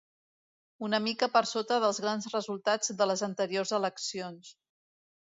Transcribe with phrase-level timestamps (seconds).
[0.87, 4.55] Una mica per sota dels grans resultats de les anteriors eleccions.